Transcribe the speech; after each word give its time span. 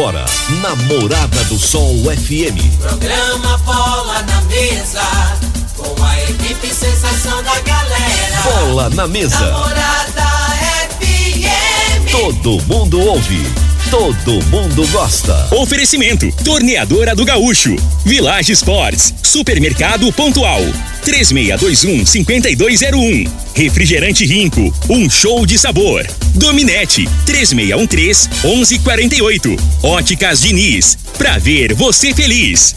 Agora, 0.00 0.24
Namorada 0.62 1.44
do 1.44 1.58
Sol 1.58 1.94
FM. 2.04 2.56
Programa 2.78 3.58
Bola 3.58 4.22
na 4.22 4.40
Mesa, 4.44 5.02
com 5.76 6.02
a 6.02 6.18
equipe 6.22 6.68
sensação 6.68 7.42
da 7.42 7.60
galera. 7.60 8.40
Bola 8.42 8.88
na 8.88 9.06
Mesa. 9.06 9.38
Namorada 9.38 10.22
FM. 11.02 12.10
Todo 12.10 12.62
mundo 12.62 12.98
ouve. 12.98 13.46
Todo 13.90 14.42
mundo 14.46 14.88
gosta. 14.90 15.48
Oferecimento: 15.54 16.32
Torneadora 16.42 17.14
do 17.14 17.26
Gaúcho, 17.26 17.76
Village 18.02 18.52
Sports, 18.52 19.12
Supermercado 19.22 20.10
Pontual, 20.14 20.62
3621-5201. 21.04 23.30
Refrigerante 23.54 24.24
Rinco, 24.24 24.74
um 24.88 25.10
show 25.10 25.44
de 25.44 25.58
sabor. 25.58 26.06
Dominete, 26.34 27.08
3613-1148. 27.26 29.58
Óticas 29.82 30.42
Diniz, 30.42 30.98
pra 31.16 31.38
ver 31.38 31.72
você 31.74 32.14
feliz. 32.14 32.76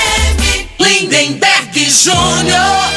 Lindenberg 0.81 1.89
Júnior. 1.89 2.91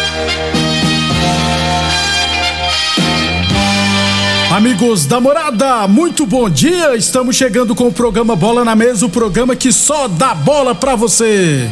Amigos 4.50 5.04
da 5.04 5.20
morada, 5.20 5.86
muito 5.86 6.24
bom 6.24 6.48
dia. 6.48 6.96
Estamos 6.96 7.36
chegando 7.36 7.74
com 7.74 7.88
o 7.88 7.92
programa 7.92 8.34
Bola 8.34 8.64
na 8.64 8.74
Mesa 8.74 9.04
o 9.04 9.10
programa 9.10 9.54
que 9.54 9.70
só 9.70 10.08
dá 10.08 10.34
bola 10.34 10.74
pra 10.74 10.96
você. 10.96 11.68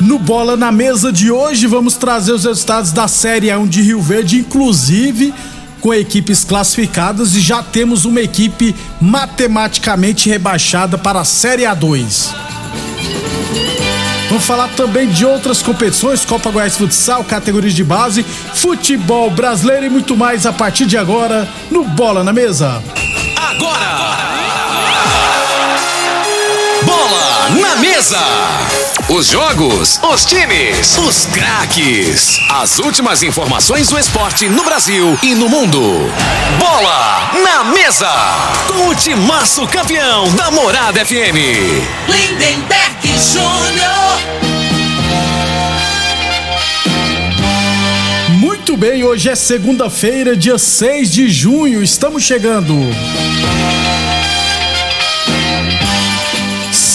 No 0.00 0.18
Bola 0.18 0.56
na 0.56 0.70
Mesa 0.70 1.10
de 1.10 1.30
hoje, 1.30 1.66
vamos 1.66 1.96
trazer 1.96 2.32
os 2.32 2.44
resultados 2.44 2.92
da 2.92 3.08
Série 3.08 3.48
A1 3.48 3.68
de 3.68 3.82
Rio 3.82 4.00
Verde, 4.00 4.38
inclusive 4.38 5.32
com 5.82 5.92
equipes 5.92 6.44
classificadas, 6.44 7.34
e 7.34 7.40
já 7.40 7.62
temos 7.62 8.06
uma 8.06 8.22
equipe 8.22 8.74
matematicamente 9.00 10.30
rebaixada 10.30 10.96
para 10.96 11.20
a 11.20 11.24
Série 11.24 11.64
A2. 11.64 12.28
Vamos 14.28 14.46
falar 14.46 14.68
também 14.68 15.08
de 15.08 15.26
outras 15.26 15.60
competições, 15.60 16.24
Copa 16.24 16.50
Goiás 16.50 16.78
Futsal, 16.78 17.22
categorias 17.24 17.74
de 17.74 17.84
base, 17.84 18.22
futebol 18.54 19.30
brasileiro 19.30 19.84
e 19.84 19.90
muito 19.90 20.16
mais 20.16 20.46
a 20.46 20.52
partir 20.54 20.86
de 20.86 20.96
agora 20.96 21.46
no 21.70 21.84
Bola 21.84 22.24
na 22.24 22.32
Mesa. 22.32 22.82
Agora! 23.36 23.82
Bola 23.90 24.31
na 27.60 27.76
mesa! 27.76 28.18
Os 29.08 29.26
jogos, 29.26 30.00
os 30.02 30.24
times, 30.24 30.96
os 30.98 31.26
craques. 31.26 32.38
As 32.50 32.78
últimas 32.78 33.22
informações 33.22 33.88
do 33.88 33.98
esporte 33.98 34.48
no 34.48 34.64
Brasil 34.64 35.18
e 35.22 35.34
no 35.34 35.48
mundo. 35.48 35.80
Bola 36.58 37.30
na 37.42 37.64
mesa! 37.64 38.10
Com 38.68 38.88
o 38.88 38.94
timaço 38.94 39.66
campeão 39.66 40.30
da 40.34 40.50
Morada 40.50 41.04
FM. 41.04 41.36
Lindenberg 42.08 43.08
Júnior. 43.32 44.02
Muito 48.38 48.76
bem, 48.76 49.04
hoje 49.04 49.28
é 49.28 49.34
segunda-feira, 49.34 50.36
dia 50.36 50.58
6 50.58 51.12
de 51.12 51.28
junho, 51.28 51.82
estamos 51.82 52.22
chegando. 52.22 52.74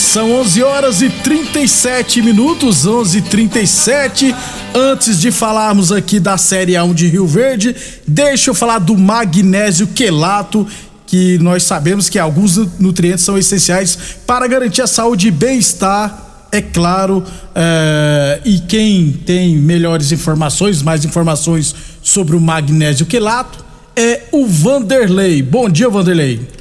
São 0.07 0.31
11 0.40 0.63
horas 0.63 1.01
e 1.01 1.09
37 1.09 2.22
minutos, 2.22 2.85
11 2.85 3.18
e 3.18 3.22
37 3.23 4.34
Antes 4.73 5.19
de 5.19 5.31
falarmos 5.31 5.91
aqui 5.91 6.18
da 6.18 6.38
Série 6.38 6.73
A1 6.73 6.94
de 6.94 7.07
Rio 7.07 7.28
Verde, 7.28 7.75
deixa 8.07 8.50
eu 8.50 8.53
falar 8.53 8.79
do 8.79 8.97
magnésio 8.97 9.85
quelato, 9.88 10.66
que 11.06 11.38
nós 11.40 11.63
sabemos 11.63 12.07
que 12.07 12.18
alguns 12.18 12.56
nutrientes 12.79 13.25
são 13.25 13.38
essenciais 13.38 13.97
para 14.25 14.47
garantir 14.47 14.81
a 14.81 14.88
saúde 14.88 15.28
e 15.28 15.31
bem-estar, 15.31 16.47
é 16.53 16.62
claro. 16.62 17.22
é, 17.53 18.39
e 18.45 18.59
quem 18.62 19.12
tem 19.12 19.57
melhores 19.57 20.13
informações, 20.13 20.81
mais 20.81 21.03
informações 21.03 21.75
sobre 22.01 22.34
o 22.34 22.39
magnésio 22.39 23.06
quelato, 23.06 23.66
é 23.94 24.24
o 24.31 24.47
Vanderlei. 24.47 25.44
Bom 25.44 25.69
dia, 25.69 25.89
Vanderlei. 25.89 26.56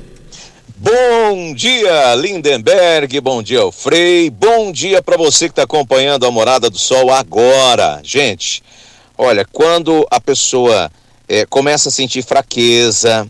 Bom 0.79 1.55
dia, 1.55 2.15
Lindenberg. 2.17 3.19
Bom 3.23 3.43
dia, 3.43 3.73
Frei. 3.73 4.29
Bom 4.29 4.71
dia 4.71 5.01
para 5.01 5.17
você 5.17 5.47
que 5.47 5.53
está 5.53 5.63
acompanhando 5.63 6.27
a 6.27 6.31
Morada 6.31 6.69
do 6.69 6.77
Sol 6.77 7.11
agora. 7.11 7.99
Gente, 8.05 8.63
olha, 9.17 9.47
quando 9.51 10.07
a 10.11 10.21
pessoa 10.21 10.93
eh, 11.27 11.47
começa 11.47 11.89
a 11.89 11.93
sentir 11.93 12.23
fraqueza, 12.23 13.27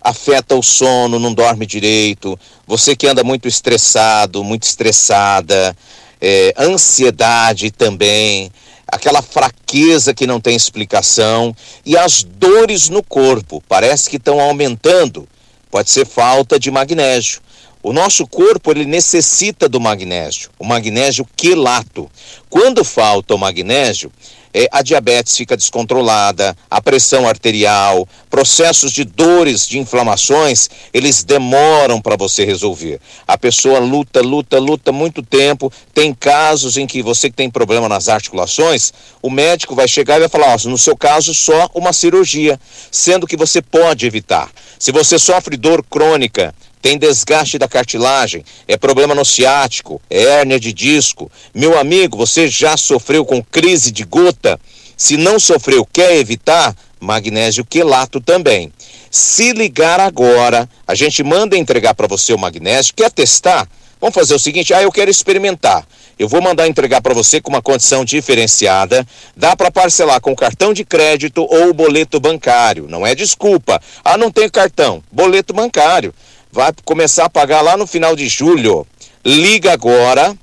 afeta 0.00 0.56
o 0.56 0.62
sono, 0.62 1.20
não 1.20 1.32
dorme 1.32 1.66
direito, 1.66 2.36
você 2.66 2.96
que 2.96 3.06
anda 3.06 3.22
muito 3.22 3.46
estressado, 3.46 4.42
muito 4.42 4.64
estressada, 4.64 5.76
eh, 6.20 6.52
ansiedade 6.58 7.70
também, 7.70 8.50
aquela 8.88 9.22
fraqueza 9.22 10.12
que 10.12 10.26
não 10.26 10.40
tem 10.40 10.56
explicação 10.56 11.54
e 11.86 11.96
as 11.96 12.24
dores 12.24 12.88
no 12.88 13.04
corpo, 13.04 13.62
parece 13.68 14.10
que 14.10 14.16
estão 14.16 14.40
aumentando 14.40 15.28
pode 15.72 15.90
ser 15.90 16.06
falta 16.06 16.60
de 16.60 16.70
magnésio. 16.70 17.40
O 17.82 17.92
nosso 17.92 18.26
corpo 18.26 18.70
ele 18.70 18.84
necessita 18.84 19.68
do 19.68 19.80
magnésio, 19.80 20.50
o 20.58 20.64
magnésio 20.64 21.26
quelato. 21.34 22.08
Quando 22.48 22.84
falta 22.84 23.34
o 23.34 23.38
magnésio, 23.38 24.12
é, 24.54 24.68
a 24.70 24.82
diabetes 24.82 25.36
fica 25.36 25.56
descontrolada, 25.56 26.56
a 26.70 26.80
pressão 26.80 27.26
arterial, 27.26 28.06
processos 28.28 28.92
de 28.92 29.04
dores, 29.04 29.66
de 29.66 29.78
inflamações, 29.78 30.68
eles 30.92 31.24
demoram 31.24 32.00
para 32.00 32.16
você 32.16 32.44
resolver. 32.44 33.00
A 33.26 33.38
pessoa 33.38 33.78
luta, 33.78 34.20
luta, 34.20 34.58
luta 34.58 34.92
muito 34.92 35.22
tempo. 35.22 35.72
Tem 35.94 36.12
casos 36.12 36.76
em 36.76 36.86
que 36.86 37.02
você 37.02 37.30
que 37.30 37.36
tem 37.36 37.50
problema 37.50 37.88
nas 37.88 38.08
articulações, 38.08 38.92
o 39.22 39.30
médico 39.30 39.74
vai 39.74 39.88
chegar 39.88 40.16
e 40.16 40.20
vai 40.20 40.28
falar: 40.28 40.56
no 40.64 40.78
seu 40.78 40.96
caso, 40.96 41.34
só 41.34 41.68
uma 41.74 41.92
cirurgia, 41.92 42.60
sendo 42.90 43.26
que 43.26 43.36
você 43.36 43.62
pode 43.62 44.06
evitar. 44.06 44.50
Se 44.78 44.92
você 44.92 45.18
sofre 45.18 45.56
dor 45.56 45.84
crônica, 45.88 46.54
tem 46.82 46.98
desgaste 46.98 47.58
da 47.58 47.68
cartilagem, 47.68 48.44
é 48.66 48.76
problema 48.76 49.14
no 49.14 49.24
ciático, 49.24 50.02
é 50.10 50.24
hérnia 50.24 50.58
de 50.58 50.72
disco. 50.72 51.30
Meu 51.54 51.78
amigo, 51.78 52.16
você 52.16 52.48
já 52.48 52.76
sofreu 52.76 53.24
com 53.24 53.40
crise 53.40 53.92
de 53.92 54.02
gota? 54.02 54.58
Se 54.96 55.16
não 55.16 55.38
sofreu, 55.38 55.86
quer 55.90 56.16
evitar? 56.16 56.74
Magnésio 57.00 57.64
quelato 57.64 58.20
também. 58.20 58.72
Se 59.10 59.52
ligar 59.52 60.00
agora, 60.00 60.68
a 60.86 60.94
gente 60.94 61.22
manda 61.22 61.56
entregar 61.56 61.94
para 61.94 62.08
você 62.08 62.32
o 62.32 62.38
magnésio. 62.38 62.94
Quer 62.94 63.10
testar? 63.10 63.68
Vamos 64.00 64.14
fazer 64.14 64.34
o 64.34 64.38
seguinte: 64.38 64.74
ah, 64.74 64.82
eu 64.82 64.90
quero 64.90 65.10
experimentar. 65.10 65.86
Eu 66.18 66.28
vou 66.28 66.40
mandar 66.40 66.68
entregar 66.68 67.00
para 67.00 67.14
você 67.14 67.40
com 67.40 67.50
uma 67.50 67.62
condição 67.62 68.04
diferenciada. 68.04 69.06
Dá 69.36 69.56
para 69.56 69.70
parcelar 69.70 70.20
com 70.20 70.36
cartão 70.36 70.72
de 70.72 70.84
crédito 70.84 71.46
ou 71.48 71.72
boleto 71.72 72.20
bancário. 72.20 72.86
Não 72.88 73.06
é 73.06 73.14
desculpa. 73.14 73.80
Ah, 74.04 74.16
não 74.16 74.30
tenho 74.30 74.50
cartão. 74.50 75.02
Boleto 75.10 75.52
bancário 75.52 76.14
vai 76.52 76.70
começar 76.84 77.24
a 77.24 77.30
pagar 77.30 77.62
lá 77.62 77.78
no 77.78 77.86
final 77.86 78.14
de 78.14 78.28
julho. 78.28 78.86
Liga 79.24 79.72
agora, 79.72 80.36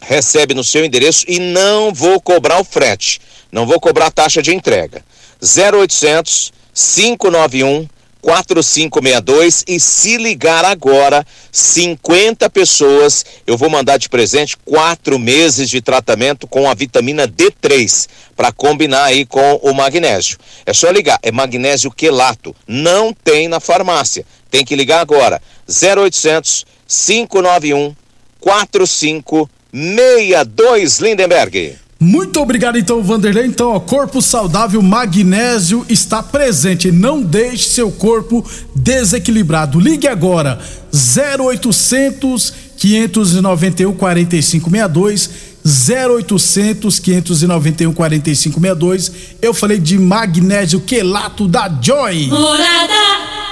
recebe 0.00 0.52
no 0.52 0.64
seu 0.64 0.84
endereço 0.84 1.24
e 1.28 1.38
não 1.38 1.94
vou 1.94 2.20
cobrar 2.20 2.60
o 2.60 2.64
frete, 2.64 3.20
não 3.52 3.64
vou 3.64 3.78
cobrar 3.78 4.10
taxa 4.10 4.42
de 4.42 4.52
entrega. 4.52 5.04
0800 5.40 6.52
591 6.74 7.88
4562 8.20 9.64
e 9.66 9.78
se 9.78 10.16
ligar 10.16 10.64
agora, 10.64 11.24
50 11.52 12.50
pessoas, 12.50 13.24
eu 13.46 13.56
vou 13.56 13.70
mandar 13.70 13.96
de 13.96 14.08
presente 14.08 14.56
quatro 14.64 15.18
meses 15.18 15.70
de 15.70 15.80
tratamento 15.80 16.46
com 16.46 16.68
a 16.68 16.74
vitamina 16.74 17.28
D3 17.28 18.08
para 18.36 18.52
combinar 18.52 19.04
aí 19.04 19.24
com 19.24 19.54
o 19.62 19.72
magnésio. 19.72 20.36
É 20.66 20.72
só 20.72 20.90
ligar, 20.90 21.18
é 21.22 21.30
magnésio 21.30 21.90
quelato, 21.90 22.54
não 22.66 23.12
tem 23.14 23.46
na 23.46 23.60
farmácia. 23.60 24.26
Tem 24.50 24.64
que 24.64 24.74
ligar 24.74 25.00
agora, 25.00 25.42
0800 25.68 26.64
591 26.86 27.94
4562 28.40 31.00
Lindenberg. 31.00 31.76
Muito 32.00 32.40
obrigado 32.40 32.78
então, 32.78 33.02
Vanderlei. 33.02 33.46
Então, 33.46 33.72
ó, 33.72 33.80
corpo 33.80 34.22
saudável, 34.22 34.80
magnésio 34.80 35.84
está 35.88 36.22
presente. 36.22 36.92
Não 36.92 37.20
deixe 37.20 37.70
seu 37.70 37.90
corpo 37.90 38.48
desequilibrado. 38.72 39.80
Ligue 39.80 40.06
agora 40.06 40.60
0800 40.92 42.54
591 42.76 43.92
4562 43.94 45.30
0800 45.64 47.00
591 47.00 47.92
4562. 47.92 49.12
Eu 49.42 49.52
falei 49.52 49.78
de 49.78 49.98
magnésio 49.98 50.80
quelato 50.80 51.48
da 51.48 51.68
Joy. 51.82 52.28
Morada. 52.28 53.47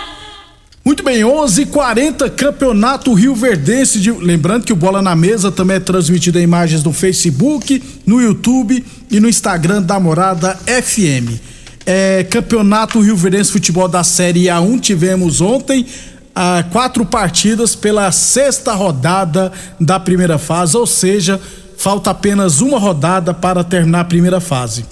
Muito 0.87 1.03
bem, 1.03 1.25
11:40 1.25 2.31
Campeonato 2.31 3.13
Rio 3.13 3.35
Verdense. 3.35 3.99
De... 3.99 4.13
Lembrando 4.13 4.65
que 4.65 4.73
o 4.73 4.77
Bola 4.77 5.03
na 5.03 5.17
Mesa 5.17 5.51
também 5.51 5.79
é 5.79 5.81
transmitido 5.81 6.39
em 6.39 6.45
imagens 6.45 6.85
no 6.85 6.93
Facebook, 6.93 7.83
no 8.07 8.21
YouTube 8.21 8.85
e 9.11 9.19
no 9.19 9.29
Instagram 9.29 9.83
da 9.83 9.99
Morada 9.99 10.57
FM. 10.65 11.41
É, 11.85 12.23
Campeonato 12.31 13.01
Rio 13.01 13.17
Verdense 13.17 13.51
Futebol 13.51 13.89
da 13.89 14.05
Série 14.05 14.45
A1 14.45 14.79
tivemos 14.79 15.41
ontem 15.41 15.85
ah, 16.33 16.65
quatro 16.71 17.05
partidas 17.05 17.75
pela 17.75 18.13
sexta 18.13 18.73
rodada 18.73 19.51
da 19.81 19.99
primeira 19.99 20.39
fase, 20.39 20.77
ou 20.77 20.87
seja, 20.87 21.41
falta 21.77 22.11
apenas 22.11 22.61
uma 22.61 22.79
rodada 22.79 23.35
para 23.35 23.65
terminar 23.65 24.03
a 24.03 24.05
primeira 24.05 24.39
fase. 24.39 24.85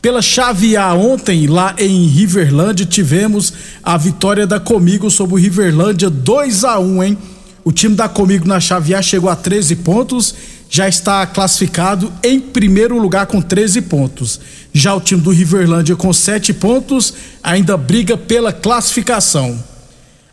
Pela 0.00 0.22
chave 0.22 0.76
A 0.76 0.94
ontem, 0.94 1.48
lá 1.48 1.74
em 1.76 2.06
Riverlândia, 2.06 2.86
tivemos 2.86 3.52
a 3.82 3.96
vitória 3.96 4.46
da 4.46 4.60
Comigo 4.60 5.10
sobre 5.10 5.34
o 5.34 5.38
Riverlândia 5.38 6.08
2 6.08 6.62
a 6.64 6.78
1 6.78 7.02
hein? 7.02 7.18
O 7.64 7.72
time 7.72 7.96
da 7.96 8.08
Comigo 8.08 8.46
na 8.46 8.60
chave 8.60 8.94
A 8.94 9.02
chegou 9.02 9.28
a 9.28 9.34
13 9.34 9.74
pontos, 9.76 10.34
já 10.70 10.88
está 10.88 11.26
classificado 11.26 12.12
em 12.22 12.38
primeiro 12.38 12.96
lugar 12.96 13.26
com 13.26 13.42
13 13.42 13.82
pontos. 13.82 14.40
Já 14.72 14.94
o 14.94 15.00
time 15.00 15.20
do 15.20 15.30
Riverlândia 15.30 15.96
com 15.96 16.12
7 16.12 16.52
pontos 16.52 17.14
ainda 17.42 17.76
briga 17.76 18.16
pela 18.16 18.52
classificação. 18.52 19.58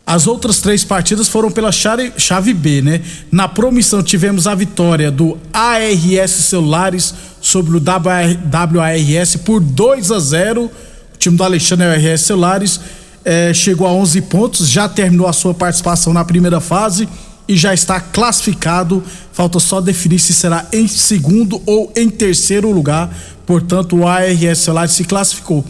As 0.06 0.28
outras 0.28 0.60
três 0.60 0.84
partidas 0.84 1.26
foram 1.26 1.50
pela 1.50 1.72
chave 1.72 2.54
B, 2.54 2.80
né? 2.80 3.02
Na 3.32 3.48
promissão 3.48 4.04
tivemos 4.04 4.46
a 4.46 4.54
vitória 4.54 5.10
do 5.10 5.36
ARS 5.52 6.30
Celulares 6.30 7.12
sobre 7.46 7.76
o 7.76 7.82
WARS 7.82 9.36
por 9.36 9.60
2 9.60 10.10
a 10.10 10.18
0. 10.18 10.64
O 10.64 10.70
time 11.16 11.36
do 11.36 11.44
Alexandre 11.44 11.86
ARS 11.86 12.22
Celulares 12.22 12.80
eh, 13.24 13.54
chegou 13.54 13.86
a 13.86 13.92
11 13.92 14.22
pontos, 14.22 14.68
já 14.68 14.88
terminou 14.88 15.28
a 15.28 15.32
sua 15.32 15.54
participação 15.54 16.12
na 16.12 16.24
primeira 16.24 16.60
fase 16.60 17.08
e 17.46 17.56
já 17.56 17.72
está 17.72 18.00
classificado. 18.00 19.02
Falta 19.32 19.60
só 19.60 19.80
definir 19.80 20.18
se 20.18 20.34
será 20.34 20.66
em 20.72 20.88
segundo 20.88 21.62
ou 21.64 21.92
em 21.94 22.10
terceiro 22.10 22.70
lugar. 22.72 23.16
Portanto, 23.46 23.96
o 23.96 24.08
ARS 24.08 24.58
Celulares 24.58 24.92
se 24.92 25.04
classificou. 25.04 25.64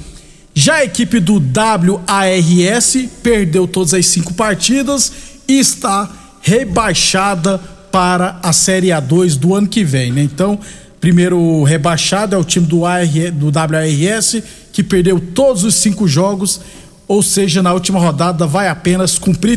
Já 0.55 0.77
a 0.77 0.85
equipe 0.85 1.21
do 1.21 1.35
WARS 1.35 2.97
perdeu 3.23 3.69
todas 3.69 3.93
as 3.93 4.07
cinco 4.07 4.33
partidas 4.33 5.13
e 5.47 5.59
está 5.59 6.11
rebaixada 6.41 7.61
para 7.93 8.39
a 8.43 8.53
Série 8.55 8.89
A2 8.89 9.37
do 9.37 9.55
ano 9.55 9.69
que 9.69 9.85
vem, 9.85 10.11
né? 10.11 10.23
Então, 10.23 10.59
primeiro 11.07 11.63
rebaixado 11.63 12.35
é 12.35 12.39
o 12.39 12.43
time 12.43 12.67
do, 12.67 12.85
AR, 12.85 13.07
do 13.33 13.47
WARS, 13.47 14.43
que 14.73 14.83
perdeu 14.83 15.21
todos 15.21 15.63
os 15.63 15.77
cinco 15.77 16.09
jogos, 16.09 16.61
ou 17.07 17.23
seja, 17.23 17.63
na 17.63 17.73
última 17.73 18.01
rodada 18.01 18.45
vai 18.45 18.67
apenas 18.67 19.17
cumprir 19.17 19.57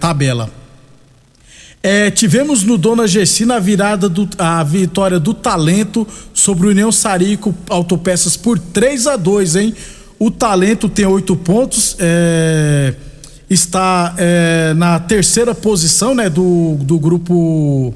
tabela. 0.00 0.50
É, 1.82 2.10
tivemos 2.10 2.62
no 2.62 2.78
Dona 2.78 3.06
Gessi 3.06 3.44
na 3.44 3.58
virada 3.58 4.08
do, 4.08 4.26
a 4.38 4.62
vitória 4.64 5.20
do 5.20 5.34
talento 5.34 6.08
sobre 6.32 6.66
o 6.66 6.70
União 6.70 6.90
Sarico 6.90 7.54
Autopeças 7.68 8.34
por 8.34 8.58
3 8.58 9.06
a 9.06 9.16
2 9.16 9.56
hein? 9.56 9.74
O 10.18 10.30
talento 10.30 10.88
tem 10.88 11.04
oito 11.04 11.36
pontos, 11.36 11.94
é, 11.98 12.94
está 13.50 14.14
é, 14.16 14.72
na 14.72 14.98
terceira 14.98 15.54
posição 15.54 16.14
né, 16.14 16.30
do, 16.30 16.78
do 16.80 16.98
grupo. 16.98 17.94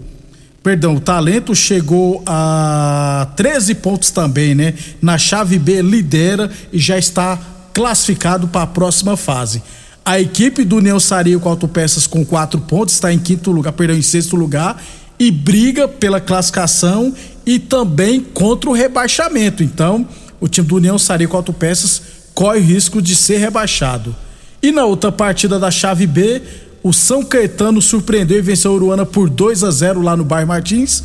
Perdão, 0.70 0.94
o 0.94 1.00
talento 1.00 1.52
chegou 1.52 2.22
a 2.24 3.26
13 3.34 3.74
pontos 3.74 4.12
também, 4.12 4.54
né? 4.54 4.72
Na 5.02 5.18
chave 5.18 5.58
B 5.58 5.82
lidera 5.82 6.48
e 6.72 6.78
já 6.78 6.96
está 6.96 7.36
classificado 7.74 8.46
para 8.46 8.62
a 8.62 8.66
próxima 8.68 9.16
fase. 9.16 9.64
A 10.04 10.20
equipe 10.20 10.62
do 10.62 10.76
União 10.76 11.00
Sario 11.00 11.40
com 11.40 11.48
Autopeças 11.48 12.06
com 12.06 12.24
quatro 12.24 12.60
pontos 12.60 12.94
está 12.94 13.12
em 13.12 13.18
quinto 13.18 13.50
lugar, 13.50 13.72
perdão, 13.72 13.96
em 13.96 14.02
sexto 14.02 14.36
lugar 14.36 14.80
e 15.18 15.32
briga 15.32 15.88
pela 15.88 16.20
classificação 16.20 17.12
e 17.44 17.58
também 17.58 18.20
contra 18.20 18.70
o 18.70 18.72
rebaixamento. 18.72 19.64
Então, 19.64 20.06
o 20.40 20.46
time 20.46 20.68
do 20.68 20.76
União 20.76 21.00
Sarico 21.00 21.36
Autopeças 21.36 22.00
corre 22.32 22.60
o 22.60 22.62
risco 22.62 23.02
de 23.02 23.16
ser 23.16 23.38
rebaixado. 23.38 24.14
E 24.62 24.70
na 24.70 24.84
outra 24.84 25.10
partida 25.10 25.58
da 25.58 25.72
chave 25.72 26.06
B, 26.06 26.40
o 26.82 26.92
São 26.92 27.22
Caetano 27.22 27.82
surpreendeu 27.82 28.38
e 28.38 28.42
venceu 28.42 28.70
a 28.70 28.74
Uruana 28.74 29.04
por 29.04 29.28
2 29.28 29.64
a 29.64 29.70
0 29.70 30.00
lá 30.00 30.16
no 30.16 30.24
bairro 30.24 30.48
Martins. 30.48 31.02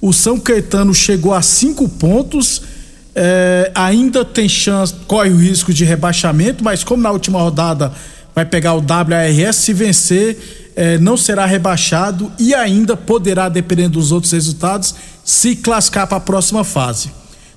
O 0.00 0.12
São 0.12 0.38
Caetano 0.38 0.94
chegou 0.94 1.34
a 1.34 1.42
cinco 1.42 1.88
pontos, 1.88 2.62
é, 3.14 3.70
ainda 3.74 4.24
tem 4.24 4.48
chance, 4.48 4.94
corre 5.06 5.30
o 5.30 5.36
risco 5.36 5.72
de 5.72 5.84
rebaixamento, 5.84 6.64
mas 6.64 6.82
como 6.82 7.02
na 7.02 7.10
última 7.10 7.40
rodada 7.40 7.92
vai 8.34 8.44
pegar 8.44 8.74
o 8.74 8.78
WRS, 8.78 9.56
se 9.56 9.72
vencer, 9.72 10.72
é, 10.76 10.96
não 10.98 11.16
será 11.16 11.44
rebaixado 11.44 12.30
e 12.38 12.54
ainda 12.54 12.96
poderá, 12.96 13.48
dependendo 13.48 13.98
dos 13.98 14.12
outros 14.12 14.32
resultados, 14.32 14.94
se 15.24 15.56
classificar 15.56 16.06
para 16.06 16.18
a 16.18 16.20
próxima 16.20 16.62
fase. 16.64 17.10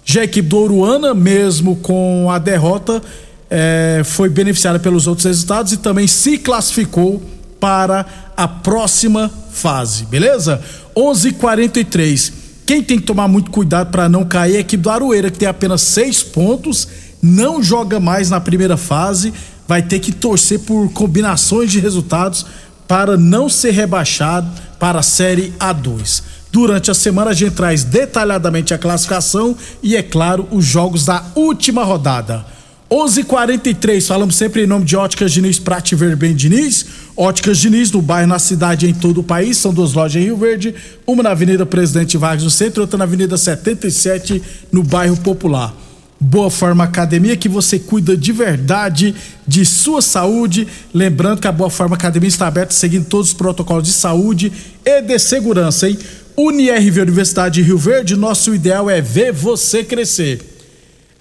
Já 0.04 0.22
a 0.22 0.24
equipe 0.24 0.50
do 0.50 0.58
Uruana, 0.58 1.14
mesmo 1.14 1.76
com 1.78 2.30
a 2.32 2.40
derrota, 2.40 3.02
é, 3.50 4.02
foi 4.04 4.28
beneficiada 4.28 4.80
pelos 4.80 5.08
outros 5.08 5.26
resultados 5.26 5.72
e 5.72 5.78
também 5.78 6.08
se 6.08 6.38
classificou 6.40 7.22
para 7.62 8.06
a 8.36 8.48
próxima 8.48 9.32
fase, 9.52 10.06
beleza? 10.06 10.60
11:43. 10.96 12.34
Quem 12.66 12.84
tem 12.84 13.00
que 13.00 13.06
tomar 13.06 13.28
muito 13.28 13.52
cuidado 13.52 13.92
para 13.92 14.10
não 14.10 14.26
cair 14.26 14.56
é 14.56 14.58
a 14.58 14.62
equipe 14.62 14.82
do 14.82 14.90
Aroeira, 14.90 15.30
que 15.30 15.38
tem 15.38 15.48
apenas 15.48 15.82
seis 15.82 16.24
pontos, 16.24 16.88
não 17.22 17.62
joga 17.62 18.00
mais 18.00 18.30
na 18.30 18.42
primeira 18.42 18.76
fase, 18.78 19.32
vai 19.68 19.82
ter 19.82 20.00
que 20.00 20.12
torcer 20.12 20.60
por 20.60 20.92
combinações 20.92 21.72
de 21.72 21.80
resultados 21.80 22.46
para 22.88 23.16
não 23.16 23.48
ser 23.48 23.72
rebaixado 23.72 24.50
para 24.80 25.00
a 25.00 25.04
Série 25.04 25.54
A2. 25.60 26.24
Durante 26.52 26.92
a 26.92 26.94
semana 26.94 27.32
a 27.32 27.34
gente 27.34 27.54
traz 27.56 27.84
detalhadamente 27.84 28.74
a 28.74 28.78
classificação 28.78 29.56
e, 29.82 29.96
é 29.96 30.04
claro, 30.04 30.48
os 30.52 30.66
jogos 30.66 31.06
da 31.06 31.24
última 31.36 31.84
rodada. 31.84 32.46
11:43 32.92 34.06
falamos 34.06 34.36
sempre 34.36 34.64
em 34.64 34.68
nome 34.68 34.84
de 34.84 34.98
Óticas 34.98 35.32
Diniz, 35.32 35.58
Prate 35.58 35.96
Ver 35.96 36.14
Bem 36.18 36.36
Diniz. 36.36 36.86
Óticas 37.16 37.58
Diniz, 37.58 37.90
do 37.90 38.02
bairro, 38.02 38.28
na 38.28 38.38
cidade 38.38 38.86
em 38.86 38.94
todo 38.94 39.22
o 39.22 39.24
país. 39.24 39.56
São 39.56 39.74
duas 39.74 39.94
lojas 39.94 40.22
em 40.22 40.26
Rio 40.26 40.36
Verde, 40.36 40.76
uma 41.08 41.24
na 41.24 41.32
Avenida 41.32 41.66
Presidente 41.66 42.18
Vargas 42.18 42.44
no 42.44 42.50
centro, 42.50 42.82
outra 42.82 42.98
na 42.98 43.06
Avenida 43.06 43.38
77, 43.38 44.44
no 44.74 44.84
bairro 44.84 45.16
Popular. 45.16 45.74
Boa 46.20 46.52
Forma 46.52 46.84
Academia, 46.84 47.38
que 47.38 47.48
você 47.48 47.80
cuida 47.80 48.18
de 48.18 48.34
verdade 48.34 49.16
de 49.48 49.64
sua 49.64 50.02
saúde. 50.02 50.68
Lembrando 50.94 51.40
que 51.40 51.48
a 51.48 51.52
Boa 51.54 51.70
Forma 51.70 51.96
Academia 51.96 52.28
está 52.28 52.46
aberta 52.46 52.74
seguindo 52.74 53.06
todos 53.06 53.30
os 53.30 53.34
protocolos 53.34 53.88
de 53.88 53.94
saúde 53.94 54.52
e 54.84 55.02
de 55.02 55.18
segurança, 55.18 55.88
hein? 55.88 55.98
UniRV 56.36 57.04
Universidade 57.04 57.56
de 57.56 57.62
Rio 57.62 57.78
Verde, 57.78 58.18
nosso 58.18 58.54
ideal 58.54 58.90
é 58.90 59.00
ver 59.00 59.32
você 59.32 59.82
crescer. 59.82 60.51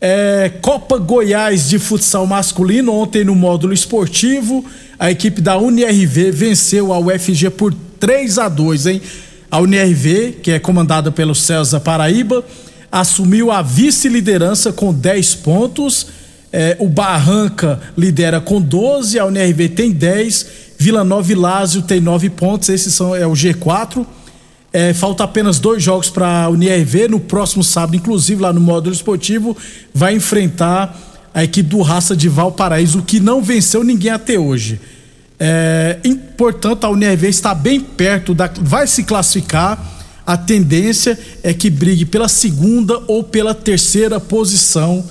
É, 0.01 0.51
Copa 0.63 0.97
Goiás 0.97 1.69
de 1.69 1.79
futsal 1.79 2.27
masculino, 2.27 2.95
ontem 2.95 3.23
no 3.23 3.35
módulo 3.35 3.75
esportivo, 3.75 4.65
a 4.99 5.11
equipe 5.11 5.43
da 5.43 5.59
UniRV 5.59 6.31
venceu 6.31 6.91
a 6.93 6.99
UFG 6.99 7.51
por 7.51 7.75
3 7.99 8.39
a 8.39 8.49
2 8.49 8.87
hein? 8.87 9.03
A 9.51 9.59
UniRV, 9.61 10.39
que 10.43 10.53
é 10.53 10.59
comandada 10.59 11.13
pelo 11.13 11.35
César 11.35 11.81
Paraíba, 11.81 12.43
assumiu 12.91 13.51
a 13.51 13.61
vice-liderança 13.61 14.73
com 14.73 14.95
10 14.95 15.35
pontos. 15.37 16.07
É, 16.51 16.77
o 16.81 16.89
Barranca 16.89 17.81
lidera 17.97 18.41
com 18.41 18.61
12, 18.61 19.19
a 19.19 19.27
UniRV 19.27 19.69
tem 19.69 19.93
10, 19.93 20.47
Vila 20.79 21.05
Nova 21.05 21.31
e 21.31 21.35
Lázio 21.35 21.83
tem 21.83 22.01
9 22.01 22.31
pontos, 22.31 22.71
esses 22.71 22.95
são 22.95 23.15
é 23.15 23.27
o 23.27 23.33
G4. 23.33 24.07
É, 24.73 24.95
falta 24.95 25.25
apenas 25.25 25.59
dois 25.59 25.83
jogos 25.83 26.09
para 26.09 26.45
a 26.45 26.49
UNIRV. 26.49 27.09
No 27.09 27.21
próximo 27.21 27.65
sábado, 27.65 27.97
inclusive, 27.97 28.41
lá 28.41 28.53
no 28.53 28.61
módulo 28.61 28.95
esportivo, 28.95 29.57
vai 29.93 30.15
enfrentar 30.15 30.97
a 31.35 31.45
equipe 31.45 31.69
do 31.69 31.83
Raça 31.83 32.17
de 32.17 32.29
Valparaíso, 32.29 33.03
que 33.03 33.21
não 33.21 33.43
venceu 33.43 33.83
ninguém 33.83 34.11
até 34.11 34.39
hoje. 34.39 34.81
É, 35.39 35.99
portanto, 36.37 36.85
a 36.85 36.91
UNIRV 36.91 37.29
está 37.29 37.55
bem 37.55 37.81
perto 37.81 38.35
da. 38.35 38.51
vai 38.61 38.87
se 38.87 39.03
classificar. 39.03 39.97
A 40.27 40.37
tendência 40.37 41.19
é 41.43 41.53
que 41.53 41.69
brigue 41.69 42.05
pela 42.05 42.29
segunda 42.29 43.03
ou 43.09 43.25
pela 43.25 43.53
terceira 43.53 44.21
posição 44.21 45.05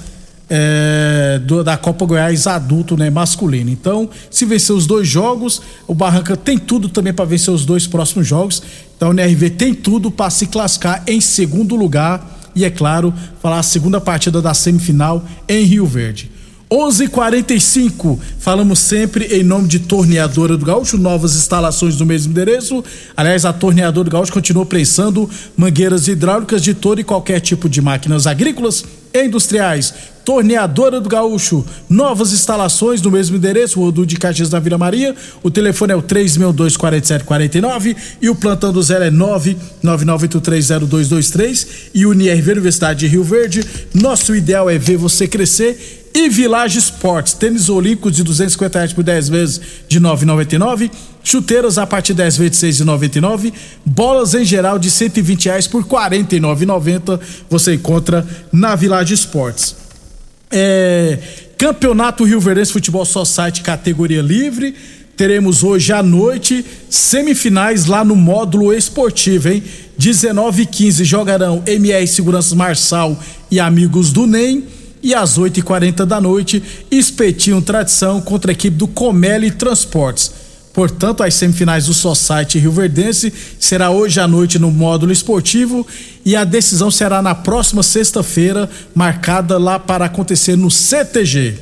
é, 0.50 1.40
do, 1.44 1.64
da 1.64 1.78
Copa 1.78 2.06
Goiás 2.06 2.48
adulto, 2.48 2.98
né, 2.98 3.10
masculino. 3.10 3.70
Então, 3.70 4.10
se 4.30 4.46
vencer 4.46 4.76
os 4.76 4.88
dois 4.88 5.08
jogos, 5.08 5.62
o 5.88 5.94
Barranca 5.94 6.36
tem 6.36 6.58
tudo 6.58 6.90
também 6.90 7.14
para 7.14 7.26
vencer 7.26 7.54
os 7.54 7.66
dois 7.66 7.86
próximos 7.86 8.28
jogos. 8.28 8.62
Então, 8.96 9.10
o 9.10 9.14
NRV 9.14 9.52
tem 9.52 9.74
tudo 9.74 10.10
para 10.10 10.30
se 10.30 10.48
classificar 10.48 11.04
em 11.08 11.22
segundo 11.22 11.76
lugar 11.76 12.40
e, 12.56 12.66
é 12.66 12.70
claro, 12.70 13.14
falar 13.42 13.60
a 13.60 13.64
segunda 13.64 14.02
partida 14.02 14.42
da 14.42 14.54
semifinal 14.54 15.24
em 15.48 15.64
Rio 15.64 15.86
Verde. 15.86 16.32
11:45 16.72 18.20
falamos 18.38 18.78
sempre 18.78 19.26
em 19.26 19.44
nome 19.44 19.68
de 19.68 19.80
Torneadora 19.80 20.56
do 20.56 20.64
Gaúcho, 20.64 21.00
novas 21.00 21.36
instalações 21.36 21.98
no 22.00 22.06
mesmo 22.06 22.32
endereço. 22.32 22.84
Aliás, 23.18 23.44
a 23.44 23.52
Torneadora 23.52 24.08
do 24.08 24.12
Gaúcho 24.12 24.32
continua 24.32 24.66
prensando 24.66 25.28
mangueiras 25.58 26.08
hidráulicas 26.08 26.62
de 26.62 26.76
todo 26.76 27.02
e 27.02 27.04
qualquer 27.04 27.40
tipo 27.40 27.68
de 27.68 27.82
máquinas 27.82 28.28
agrícolas 28.28 28.86
industriais. 29.14 29.94
Torneadora 30.24 31.02
do 31.02 31.10
Gaúcho, 31.10 31.66
novas 31.90 32.32
instalações 32.32 33.02
no 33.02 33.10
mesmo 33.10 33.38
endereço, 33.38 33.80
Rodu 33.80 34.06
de 34.06 34.16
Caxias 34.16 34.48
da 34.48 34.60
Vila 34.60 34.78
Maria. 34.78 35.16
O 35.42 35.50
telefone 35.50 35.94
é 35.94 35.96
o 35.96 36.04
3624749 36.04 37.96
e 38.22 38.30
o 38.30 38.36
plantão 38.36 38.72
do 38.72 38.84
zero 38.84 39.06
é 39.06 39.10
999830223 39.10 41.68
e 41.96 42.06
UniRV 42.06 42.52
Universidade 42.52 43.00
de 43.00 43.08
Rio 43.08 43.24
Verde. 43.24 43.66
Nosso 43.92 44.36
ideal 44.36 44.70
é 44.70 44.78
ver 44.78 44.98
você 44.98 45.28
crescer 45.28 45.99
e 46.14 46.28
Village 46.28 46.80
Sports, 46.80 47.34
tênis 47.34 47.70
olímpicos 47.70 48.16
de 48.16 48.24
250 48.24 48.80
reais 48.80 48.94
por 48.94 49.04
10 49.04 49.30
vezes 49.30 49.62
de 49.88 50.00
9,99. 50.00 50.90
Chuteiras 51.24 51.78
a 51.78 51.86
partir 51.86 52.14
de 52.14 52.18
10 52.18 52.38
vezes 52.38 52.60
de 52.60 52.84
6,99. 52.84 53.54
Bolas 53.86 54.34
em 54.34 54.44
geral 54.44 54.80
de 54.80 54.90
120 54.90 55.46
reais 55.46 55.68
por 55.68 55.86
49,90. 55.86 57.20
Você 57.50 57.76
encontra 57.76 58.26
na 58.52 58.76
Village 58.76 59.14
Sports. 59.14 59.76
É, 60.52 61.20
Campeonato 61.58 62.24
Rio 62.24 62.40
Verdense 62.40 62.72
Futebol 62.72 63.06
Society 63.06 63.62
categoria 63.62 64.22
livre. 64.22 64.74
Teremos 65.16 65.64
hoje 65.64 65.92
à 65.92 66.02
noite 66.02 66.66
semifinais 66.90 67.86
lá 67.86 68.06
no 68.06 68.16
módulo 68.16 68.74
esportivo, 68.74 69.50
hein? 69.50 69.62
19 69.98 70.62
e 70.62 70.66
15 70.66 71.04
jogarão 71.04 71.62
MR 71.68 72.08
Seguranças 72.08 72.54
Marçal 72.54 73.22
e 73.52 73.60
amigos 73.60 74.14
do 74.14 74.26
NEM 74.26 74.79
e 75.02 75.14
às 75.14 75.38
8h40 75.38 76.06
da 76.06 76.20
noite, 76.20 76.62
Espetinho 76.92 77.62
Tradição 77.62 78.22
contra 78.22 78.52
a 78.52 78.54
equipe 78.54 78.76
do 78.76 78.88
Comeli 78.88 79.52
Transportes. 79.52 80.32
Portanto, 80.74 81.24
as 81.24 81.34
semifinais 81.34 81.88
do 81.88 81.94
Society 81.94 82.60
Rio 82.60 82.72
Verdense 82.72 83.34
será 83.60 83.90
hoje 83.90 84.20
à 84.20 84.28
noite 84.28 84.60
no 84.60 84.72
módulo 84.72 85.12
esportivo 85.12 85.86
e 86.24 86.36
a 86.36 86.44
decisão 86.44 86.92
será 86.92 87.22
na 87.22 87.34
próxima 87.34 87.82
sexta-feira, 87.82 88.70
marcada 88.94 89.58
lá 89.58 89.80
para 89.80 90.06
acontecer 90.06 90.56
no 90.56 90.70
CTG. 90.70 91.56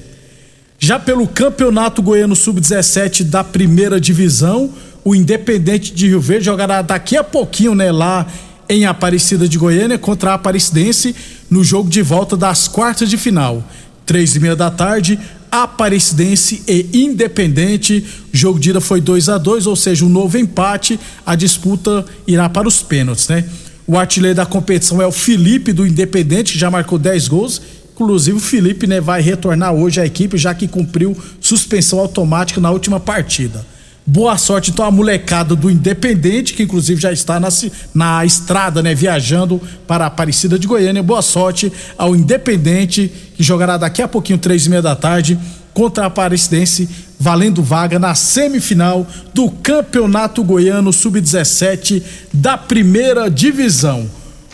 Já 0.78 1.00
pelo 1.00 1.28
Campeonato 1.28 2.02
Goiano 2.02 2.36
Sub-17 2.36 3.24
da 3.24 3.44
primeira 3.44 4.00
divisão, 4.00 4.72
o 5.04 5.16
Independente 5.16 5.94
de 5.94 6.10
Rio 6.10 6.22
Verde 6.22 6.46
jogará 6.46 6.82
daqui 6.82 7.18
a 7.18 7.24
pouquinho, 7.24 7.74
né, 7.74 7.92
lá 7.92 8.28
em 8.70 8.86
Aparecida 8.86 9.48
de 9.48 9.58
Goiânia 9.58 9.98
contra 9.98 10.32
a 10.32 10.34
Aparecidense 10.34 11.16
no 11.50 11.64
jogo 11.64 11.90
de 11.90 12.02
volta 12.02 12.36
das 12.36 12.68
quartas 12.68 13.10
de 13.10 13.18
final. 13.18 13.64
Três 14.06 14.36
e 14.36 14.40
meia 14.40 14.56
da 14.56 14.72
tarde, 14.72 15.20
Aparecidense 15.52 16.62
e 16.68 16.88
Independente. 16.94 18.06
O 18.34 18.38
jogo 18.38 18.60
de 18.60 18.70
ida 18.70 18.82
foi 18.82 19.02
2 19.02 19.30
a 19.30 19.38
2 19.38 19.68
ou 19.68 19.76
seja, 19.76 20.06
um 20.06 20.10
novo 20.10 20.38
empate. 20.38 21.00
A 21.26 21.36
disputa 21.36 22.06
irá 22.26 22.50
para 22.50 22.68
os 22.68 22.82
pênaltis, 22.82 23.28
né? 23.28 23.46
O 23.86 23.98
artilheiro 23.98 24.36
da 24.36 24.46
competição 24.46 25.02
é 25.02 25.08
o 25.08 25.12
Felipe 25.12 25.72
do 25.72 25.88
Independente, 25.88 26.54
que 26.54 26.60
já 26.60 26.70
marcou 26.70 27.00
10 27.00 27.28
gols. 27.30 27.62
Inclusive, 27.94 28.38
o 28.38 28.42
Felipe 28.42 28.86
né, 28.86 29.00
vai 29.00 29.22
retornar 29.22 29.74
hoje 29.74 30.02
à 30.02 30.06
equipe, 30.06 30.38
já 30.38 30.54
que 30.54 30.68
cumpriu 30.68 31.18
suspensão 31.40 32.00
automática 32.00 32.60
na 32.60 32.70
última 32.70 33.00
partida. 33.00 33.66
Boa 34.10 34.38
sorte 34.38 34.72
então 34.72 34.86
a 34.86 34.90
molecada 34.90 35.54
do 35.54 35.70
Independente, 35.70 36.54
que 36.54 36.64
inclusive 36.64 37.02
já 37.02 37.12
está 37.12 37.42
na, 37.42 37.50
na 37.94 38.24
estrada, 38.24 38.82
né, 38.82 38.96
viajando 38.96 39.62
para 39.86 40.06
a 40.06 40.08
Aparecida 40.08 40.58
de 40.58 40.66
Goiânia. 40.66 41.04
Boa 41.04 41.22
sorte 41.22 41.70
ao 41.98 42.16
Independente, 42.16 43.12
que 43.36 43.44
jogará 43.44 43.76
daqui 43.76 44.02
a 44.02 44.08
pouquinho, 44.08 44.40
três 44.40 44.66
e 44.66 44.70
meia 44.70 44.82
da 44.82 44.96
tarde, 44.96 45.38
contra 45.74 46.06
a 46.06 46.08
Aparecidense, 46.08 46.88
valendo 47.20 47.62
vaga 47.62 48.00
na 48.00 48.16
semifinal 48.16 49.06
do 49.34 49.52
Campeonato 49.52 50.42
Goiano 50.42 50.94
Sub-17 50.94 52.02
da 52.32 52.58
primeira 52.58 53.30
divisão. 53.30 54.10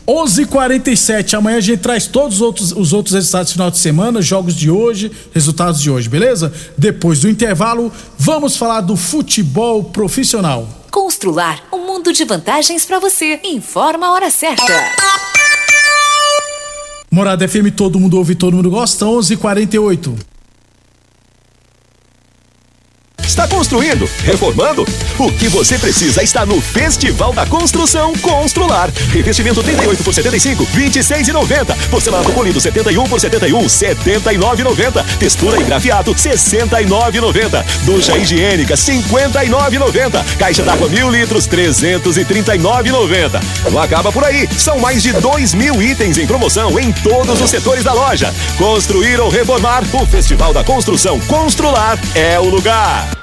11:47 0.07 1.36
amanhã 1.36 1.57
a 1.57 1.62
gente 1.62 1.79
traz 1.79 2.07
todos 2.07 2.36
os 2.36 2.41
outros, 2.41 2.72
os 2.74 2.91
outros 2.91 3.15
resultados 3.15 3.51
do 3.51 3.53
final 3.53 3.72
de 3.72 3.77
semana, 3.77 4.22
jogos 4.22 4.55
de 4.55 4.69
hoje, 4.69 5.12
resultados 5.33 5.81
de 5.81 5.89
hoje, 5.89 6.10
beleza? 6.10 6.53
Depois 6.77 7.22
do 7.22 7.29
intervalo, 7.29 7.91
vamos 8.17 8.57
falar 8.57 8.81
do 8.81 8.98
futebol 8.98 9.83
profissional. 9.86 10.67
Constrular 10.91 11.63
um 11.72 11.88
mundo 11.88 12.12
de 12.12 12.25
vantagens 12.25 12.86
para 12.86 13.00
você. 13.00 13.39
Informa 13.43 14.07
a 14.07 14.12
hora 14.12 14.29
certa. 14.29 14.74
Morada 17.10 17.48
FM, 17.48 17.72
todo 17.75 18.00
mundo 18.00 18.17
ouve, 18.17 18.36
todo 18.36 18.55
mundo 18.55 18.69
gosta. 18.69 19.05
11:48. 19.05 20.32
Está 23.33 23.47
construindo? 23.47 24.07
Reformando? 24.23 24.85
O 25.17 25.31
que 25.31 25.47
você 25.47 25.79
precisa 25.79 26.21
está 26.21 26.45
no 26.45 26.61
Festival 26.61 27.33
da 27.33 27.47
Construção 27.47 28.13
Constrular. 28.17 28.91
Revestimento 29.09 29.63
38 29.63 30.03
por 30.03 30.13
75, 30.13 30.63
26,90. 30.67 31.75
Porcelanato 31.89 32.31
polido 32.31 32.61
71 32.61 33.03
por 33.05 33.19
71, 33.19 33.65
79,90. 33.65 35.03
Textura 35.17 35.59
e 35.59 35.63
grafiato 35.63 36.13
69,90. 36.13 37.65
Ducha 37.85 38.15
higiênica 38.15 38.75
59,90. 38.75 40.23
Caixa 40.37 40.61
d'água 40.61 40.87
mil 40.89 41.09
litros 41.09 41.47
339,90. 41.47 43.41
Não 43.71 43.81
acaba 43.81 44.11
por 44.11 44.23
aí. 44.23 44.47
São 44.55 44.77
mais 44.77 45.01
de 45.01 45.11
2 45.11 45.55
mil 45.55 45.81
itens 45.81 46.19
em 46.19 46.27
promoção 46.27 46.79
em 46.79 46.91
todos 46.91 47.41
os 47.41 47.49
setores 47.49 47.83
da 47.83 47.93
loja. 47.93 48.31
Construir 48.59 49.19
ou 49.19 49.29
reformar? 49.29 49.81
O 49.91 50.05
Festival 50.05 50.53
da 50.53 50.63
Construção 50.63 51.19
Constrular 51.21 51.97
é 52.13 52.39
o 52.39 52.47
lugar. 52.47 53.23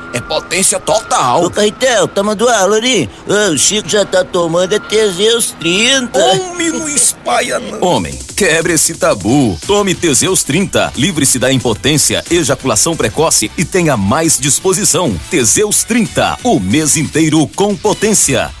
É 0.13 0.19
potência 0.19 0.79
total. 0.79 1.45
Ô, 1.45 1.49
Caetel, 1.49 2.07
tá 2.07 2.21
mandando 2.21 2.51
aula 2.51 2.77
ali. 2.77 3.09
O 3.27 3.57
Chico 3.57 3.87
já 3.87 4.05
tá 4.05 4.23
tomando 4.23 4.73
é 4.73 4.79
Teseus 4.79 5.51
30. 5.59 6.19
Homem, 6.19 6.69
não 6.71 6.89
espalha 6.89 7.59
não. 7.59 7.81
Homem, 7.81 8.17
quebre 8.35 8.73
esse 8.73 8.93
tabu. 8.95 9.57
Tome 9.65 9.95
Teseus 9.95 10.43
30. 10.43 10.93
Livre-se 10.95 11.39
da 11.39 11.51
impotência, 11.51 12.23
ejaculação 12.29 12.95
precoce 12.95 13.51
e 13.57 13.63
tenha 13.63 13.95
mais 13.95 14.37
disposição. 14.37 15.17
Teseus 15.29 15.83
30. 15.83 16.39
O 16.43 16.59
mês 16.59 16.97
inteiro 16.97 17.47
com 17.55 17.75
potência. 17.75 18.60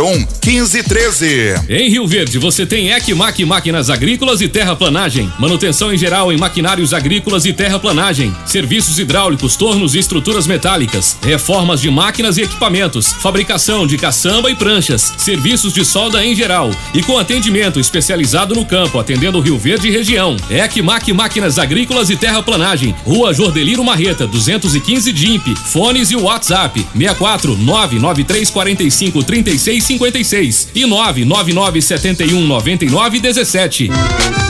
1513. 0.00 1.60
Em 1.68 1.90
Rio 1.90 2.06
Verde, 2.06 2.38
você 2.38 2.64
tem 2.64 2.90
Ecmac 2.90 3.44
Máquinas 3.44 3.90
Agrícolas 3.90 4.40
e 4.40 4.48
Terraplanagem. 4.48 5.30
Manutenção 5.38 5.92
em 5.92 5.98
geral 5.98 6.32
em 6.32 6.38
maquinários 6.38 6.94
agrícolas 6.94 7.44
e 7.44 7.52
terraplanagem. 7.52 8.34
Serviços 8.46 8.98
hidráulicos, 8.98 9.56
tornos 9.56 9.94
e 9.94 9.98
estruturas 9.98 10.46
metálicas. 10.46 11.18
Reformas 11.22 11.82
de 11.82 11.90
máquinas 11.90 12.38
e 12.38 12.42
equipamentos. 12.42 13.12
Fabricação 13.12 13.86
de 13.86 13.98
caçamba 13.98 14.50
e 14.50 14.54
pranchas. 14.54 15.12
Serviços 15.18 15.74
de 15.74 15.84
solda 15.84 16.24
em 16.24 16.34
geral. 16.34 16.70
E 16.94 17.02
com 17.02 17.18
atendimento 17.18 17.78
especializado 17.78 18.54
no 18.54 18.64
campo. 18.64 18.98
atendendo 18.98 19.40
Rio 19.40 19.58
Verde 19.58 19.88
e 19.88 19.90
região. 19.90 20.34
Ecmac 20.48 21.12
Máquinas 21.12 21.58
Agrícolas 21.58 22.08
e 22.08 22.16
Terraplanagem, 22.16 22.94
Rua 23.04 23.34
Jordeliro 23.34 23.84
Marreta, 23.84 24.26
215 24.26 25.12
DIMP. 25.12 25.54
Fones 25.56 26.10
e 26.10 26.16
WhatsApp: 26.16 26.86
64 26.94 27.54
993 27.56 28.48
45 28.48 29.22
36 29.22 29.89
56 29.98 30.68
e 30.74 30.86
999 30.86 31.80
71 31.80 32.46
99 32.46 33.20
17. 33.20 34.49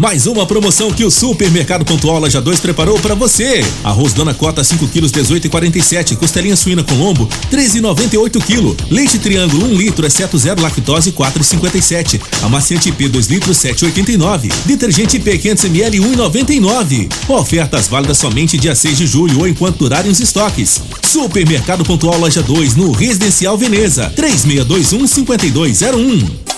Mais 0.00 0.28
uma 0.28 0.46
promoção 0.46 0.92
que 0.92 1.04
o 1.04 1.10
Supermercado 1.10 1.84
Pontual 1.84 2.20
Loja 2.20 2.40
2 2.40 2.60
preparou 2.60 3.00
para 3.00 3.16
você. 3.16 3.66
Arroz 3.82 4.12
Dona 4.12 4.32
Cota 4.32 4.62
5 4.62 4.86
quilos 4.86 5.10
18,47. 5.10 6.16
Costelinha 6.16 6.54
suína 6.54 6.84
com 6.84 6.94
lombo 6.94 7.28
13,98 7.50 8.40
kg. 8.40 8.76
Leite 8.92 9.18
Triângulo 9.18 9.66
1 9.66 9.74
litro 9.74 10.06
exceto 10.06 10.38
zero 10.38 10.62
lactose 10.62 11.10
4,57. 11.10 12.20
Amaciante 12.44 12.90
IP 12.90 13.08
2 13.08 13.26
litros 13.26 13.56
7,89. 13.58 14.52
Detergente 14.66 15.16
IP 15.16 15.36
500 15.36 15.64
ml 15.64 15.98
1,99. 15.98 17.12
Ofertas 17.28 17.88
válidas 17.88 18.18
somente 18.18 18.56
dia 18.56 18.76
6 18.76 18.98
de 18.98 19.04
julho 19.04 19.40
ou 19.40 19.48
enquanto 19.48 19.78
durarem 19.78 20.12
os 20.12 20.20
estoques. 20.20 20.80
Supermercado 21.08 21.84
Pontual 21.84 22.20
Loja 22.20 22.40
2 22.40 22.76
no 22.76 22.92
Residencial 22.92 23.58
Veneza 23.58 24.12
3621 24.14 25.08
5201. 25.08 26.57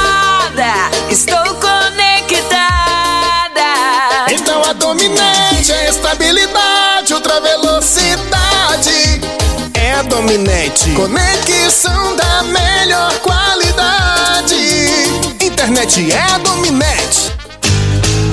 Dominete 4.81 5.71
é 5.71 5.89
estabilidade, 5.89 7.13
ultra 7.13 7.39
velocidade. 7.39 9.21
É 9.75 9.93
a 9.93 10.01
Dominete. 10.01 10.89
Conexão 10.93 12.15
da 12.15 12.41
melhor 12.41 13.13
qualidade. 13.19 14.55
Internet 15.39 16.11
é 16.11 16.19
a 16.33 16.39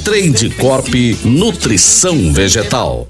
Trade 0.00 0.50
Corp 0.50 0.88
Nutrição 1.24 2.32
Vegetal. 2.32 3.08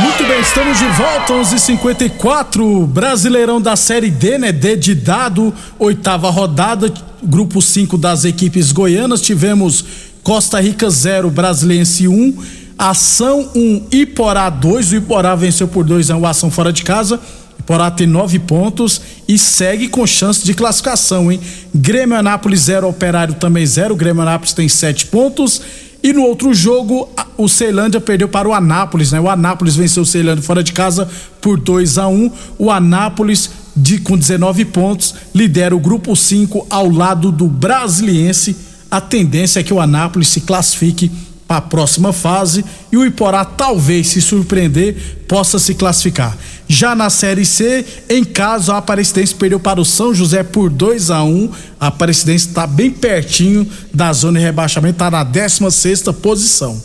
Muito 0.00 0.24
bem, 0.26 0.40
estamos 0.40 0.78
de 0.78 0.86
volta, 0.86 1.32
11:54 1.32 2.86
Brasileirão 2.86 3.60
da 3.60 3.74
Série 3.74 4.10
D, 4.10 4.38
né? 4.38 4.52
D 4.52 4.76
de 4.76 4.94
dado, 4.94 5.52
oitava 5.78 6.30
rodada, 6.30 6.92
grupo 7.22 7.60
5 7.60 7.98
das 7.98 8.24
equipes 8.24 8.70
goianas. 8.70 9.20
Tivemos 9.20 9.84
Costa 10.22 10.60
Rica 10.60 10.88
0, 10.88 11.30
Brasiliense 11.30 12.06
1, 12.06 12.34
Ação 12.78 13.50
1, 13.54 13.86
Iporá 13.90 14.48
2. 14.50 14.92
O 14.92 14.96
Iporá 14.96 15.34
venceu 15.34 15.66
por 15.66 15.84
2 15.84 16.10
a 16.10 16.16
1 16.16 16.26
Ação 16.26 16.50
fora 16.50 16.72
de 16.72 16.84
casa. 16.84 17.20
Iporá 17.58 17.90
tem 17.90 18.06
nove 18.06 18.38
pontos 18.38 19.00
e 19.26 19.38
segue 19.38 19.88
com 19.88 20.06
chance 20.06 20.44
de 20.44 20.54
classificação, 20.54 21.30
hein? 21.30 21.40
Grêmio 21.74 22.16
Anápolis 22.16 22.60
0, 22.60 22.88
Operário 22.88 23.34
também 23.34 23.66
0. 23.66 23.94
Grêmio 23.94 24.22
Anápolis 24.22 24.52
tem 24.52 24.68
sete 24.68 25.06
pontos. 25.06 25.60
E 26.02 26.12
no 26.12 26.22
outro 26.22 26.54
jogo, 26.54 27.08
o 27.36 27.48
Ceilândia 27.48 28.00
perdeu 28.00 28.28
para 28.28 28.48
o 28.48 28.54
Anápolis, 28.54 29.10
né? 29.10 29.20
O 29.20 29.28
Anápolis 29.28 29.74
venceu 29.74 30.02
o 30.02 30.06
Ceilândia 30.06 30.42
fora 30.42 30.62
de 30.62 30.72
casa 30.72 31.08
por 31.40 31.58
2 31.58 31.98
a 31.98 32.08
1 32.08 32.30
O 32.58 32.70
Anápolis, 32.70 33.50
de, 33.76 33.98
com 33.98 34.16
19 34.16 34.64
pontos, 34.66 35.14
lidera 35.34 35.74
o 35.74 35.80
grupo 35.80 36.14
5 36.14 36.66
ao 36.70 36.88
lado 36.88 37.32
do 37.32 37.48
Brasiliense. 37.48 38.56
A 38.90 39.00
tendência 39.00 39.60
é 39.60 39.62
que 39.62 39.74
o 39.74 39.80
Anápolis 39.80 40.28
se 40.28 40.40
classifique 40.42 41.10
para 41.48 41.56
a 41.56 41.62
próxima 41.62 42.12
fase 42.12 42.62
e 42.92 42.96
o 42.98 43.06
Iporá 43.06 43.42
talvez 43.42 44.08
se 44.08 44.20
surpreender 44.20 45.24
possa 45.26 45.58
se 45.58 45.74
classificar. 45.74 46.36
Já 46.68 46.94
na 46.94 47.08
Série 47.08 47.46
C, 47.46 47.84
em 48.10 48.22
caso 48.22 48.70
a 48.70 48.76
Aparecidense 48.76 49.34
perdeu 49.34 49.58
para 49.58 49.80
o 49.80 49.84
São 49.84 50.14
José 50.14 50.42
por 50.42 50.68
2 50.68 51.10
a 51.10 51.24
1 51.24 51.50
a 51.80 51.86
Aparecidense 51.86 52.48
está 52.48 52.66
bem 52.66 52.90
pertinho 52.90 53.66
da 53.92 54.12
zona 54.12 54.38
de 54.38 54.44
rebaixamento, 54.44 54.96
está 54.96 55.10
na 55.10 55.24
16 55.24 55.74
sexta 55.74 56.12
posição. 56.12 56.80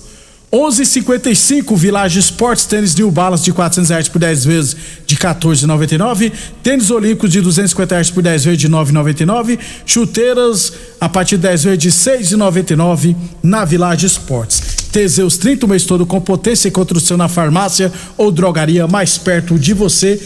11:55 0.54 1.76
Village 1.76 2.20
Sports 2.20 2.66
tênis 2.66 2.96
New 2.96 3.10
Balance 3.10 3.44
de 3.44 3.52
400 3.52 3.90
reais 3.90 4.08
por 4.08 4.20
10 4.20 4.46
vezes 4.46 4.76
de 5.04 5.16
14,99 5.16 6.32
tênis 6.62 6.92
olímpicos 6.92 7.32
de 7.32 7.42
250 7.42 7.96
reais 7.96 8.12
por 8.12 8.22
10 8.22 8.46
vezes 8.46 8.60
de 8.60 8.70
9,99 8.70 9.58
chuteiras 9.84 10.72
a 11.02 11.10
partir 11.10 11.38
de 11.38 11.48
10 11.48 11.64
vezes 11.64 11.80
de 11.80 11.92
6,99 11.92 13.16
na 13.42 13.66
Village 13.66 14.06
Sports. 14.06 14.62
Teseus 14.92 15.38
30 15.38 15.66
o 15.66 15.70
mês 15.70 15.86
todo 15.86 16.06
com 16.06 16.22
potência 16.22 16.68
e 16.68 16.72
construção 16.72 17.18
na 17.18 17.28
farmácia 17.28 17.92
ou 18.16 18.32
drogaria 18.32 18.88
mais 18.88 19.18
perto 19.18 19.58
de 19.58 19.74
você 19.74 20.22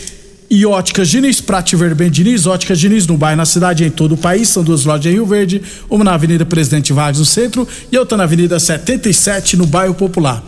e 0.50 0.66
Óticas 0.66 1.10
Diniz, 1.10 1.42
Prate 1.42 1.76
Verben 1.76 2.10
Diniz, 2.10 2.46
Óticas 2.46 2.80
Diniz 2.80 3.06
no 3.06 3.18
bairro, 3.18 3.38
na 3.38 3.46
cidade 3.46 3.84
em 3.84 3.90
todo 3.90 4.14
o 4.14 4.18
país. 4.18 4.48
São 4.50 4.64
duas 4.64 4.86
lojas 4.86 5.06
em 5.06 5.16
Rio 5.16 5.26
Verde, 5.26 5.62
uma 5.90 6.04
na 6.04 6.14
Avenida 6.14 6.46
Presidente 6.46 6.94
Vargas 6.94 7.20
no 7.20 7.26
centro 7.26 7.68
e 7.92 7.98
outra 7.98 8.18
na 8.18 8.24
Avenida 8.24 8.60
77 8.60 9.58
no 9.58 9.66
bairro 9.66 9.94
Popular. 9.94 10.44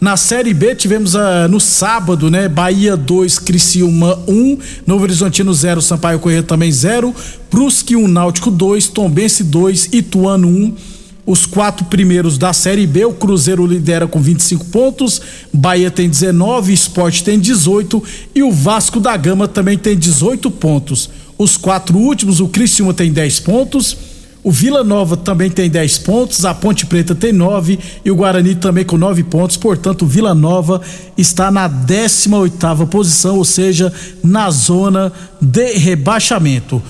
Na 0.00 0.16
Série 0.16 0.54
B 0.54 0.76
tivemos 0.76 1.14
uh, 1.14 1.48
no 1.50 1.58
sábado, 1.58 2.30
né? 2.30 2.48
Bahia 2.48 2.96
2, 2.96 3.40
Criciúma 3.40 4.16
1, 4.28 4.32
um, 4.32 4.58
Novo 4.86 5.02
Horizontino 5.02 5.52
0, 5.52 5.82
Sampaio 5.82 6.20
Corrêa 6.20 6.42
também 6.42 6.70
0, 6.70 7.12
Brusque 7.50 7.96
1, 7.96 8.04
um, 8.04 8.06
Náutico 8.06 8.48
2, 8.48 8.88
Tombense 8.88 9.42
2, 9.42 9.88
Ituano 9.92 10.46
1. 10.46 10.97
Os 11.28 11.44
quatro 11.44 11.84
primeiros 11.84 12.38
da 12.38 12.54
Série 12.54 12.86
B. 12.86 13.04
O 13.04 13.12
Cruzeiro 13.12 13.66
lidera 13.66 14.08
com 14.08 14.18
25 14.18 14.64
pontos, 14.64 15.20
Bahia 15.52 15.90
tem 15.90 16.08
19, 16.08 16.72
Esporte 16.72 17.22
tem 17.22 17.38
18 17.38 18.02
e 18.34 18.42
o 18.42 18.50
Vasco 18.50 18.98
da 18.98 19.14
Gama 19.14 19.46
também 19.46 19.76
tem 19.76 19.94
18 19.94 20.50
pontos. 20.50 21.10
Os 21.36 21.58
quatro 21.58 21.98
últimos, 21.98 22.40
o 22.40 22.48
Criciúma 22.48 22.94
tem 22.94 23.12
10 23.12 23.40
pontos, 23.40 23.94
o 24.42 24.50
Vila 24.50 24.82
Nova 24.82 25.18
também 25.18 25.50
tem 25.50 25.68
10 25.68 25.98
pontos, 25.98 26.46
a 26.46 26.54
Ponte 26.54 26.86
Preta 26.86 27.14
tem 27.14 27.30
9 27.30 27.78
e 28.02 28.10
o 28.10 28.16
Guarani 28.16 28.54
também 28.54 28.86
com 28.86 28.96
9 28.96 29.22
pontos. 29.24 29.58
Portanto, 29.58 30.06
o 30.06 30.08
Vila 30.08 30.34
Nova 30.34 30.80
está 31.14 31.50
na 31.50 31.68
18ª 31.68 32.86
posição, 32.86 33.36
ou 33.36 33.44
seja, 33.44 33.92
na 34.24 34.50
zona 34.50 35.12
de 35.42 35.74
rebaixamento. 35.74 36.82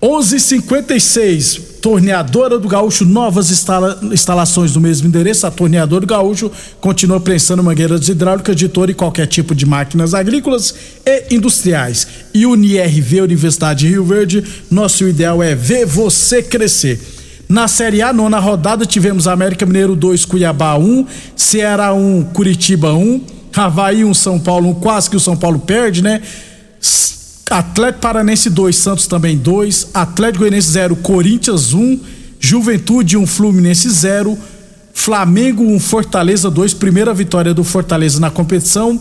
11:56 0.00 1.71
Torneadora 1.82 2.60
do 2.60 2.68
Gaúcho, 2.68 3.04
novas 3.04 3.50
instala, 3.50 3.98
instalações 4.12 4.76
no 4.76 4.80
mesmo 4.80 5.08
endereço. 5.08 5.48
A 5.48 5.50
Torneadora 5.50 6.02
do 6.02 6.06
Gaúcho 6.06 6.48
continua 6.80 7.18
prensando 7.18 7.60
mangueiras 7.60 8.08
hidráulicas 8.08 8.54
de 8.54 8.68
todo 8.68 8.90
e 8.90 8.94
qualquer 8.94 9.26
tipo 9.26 9.52
de 9.52 9.66
máquinas 9.66 10.14
agrícolas 10.14 10.72
e 11.04 11.34
industriais. 11.34 12.06
E 12.32 12.46
UniRV, 12.46 13.22
Universidade 13.22 13.80
de 13.80 13.88
Rio 13.88 14.04
Verde, 14.04 14.44
nosso 14.70 15.08
ideal 15.08 15.42
é 15.42 15.56
ver 15.56 15.84
você 15.84 16.40
crescer. 16.40 17.00
Na 17.48 17.66
Série 17.66 18.00
A, 18.00 18.12
nona 18.12 18.38
rodada, 18.38 18.86
tivemos 18.86 19.26
América 19.26 19.66
Mineiro 19.66 19.96
2, 19.96 20.24
Cuiabá 20.24 20.78
1, 20.78 21.04
Ceará 21.34 21.92
1, 21.92 22.26
Curitiba 22.32 22.92
1, 22.92 23.20
Havaí 23.56 24.04
1, 24.04 24.14
São 24.14 24.38
Paulo 24.38 24.70
1, 24.70 24.74
quase 24.74 25.10
que 25.10 25.16
o 25.16 25.20
São 25.20 25.36
Paulo 25.36 25.58
perde, 25.58 26.00
né? 26.00 26.22
Atlético 27.52 28.00
Paranense 28.00 28.48
2, 28.48 28.74
Santos 28.74 29.06
também 29.06 29.36
2, 29.36 29.90
Atlético 29.92 30.40
Goianiense 30.40 30.70
0, 30.70 30.96
Corinthians 30.96 31.74
1, 31.74 31.80
um, 31.80 32.00
Juventude 32.40 33.18
1, 33.18 33.20
um, 33.20 33.26
Fluminense 33.26 33.90
0, 33.90 34.38
Flamengo 34.94 35.62
1, 35.62 35.74
um, 35.74 35.78
Fortaleza 35.78 36.50
2, 36.50 36.72
primeira 36.74 37.12
vitória 37.12 37.52
do 37.52 37.62
Fortaleza 37.62 38.18
na 38.18 38.30
competição. 38.30 38.98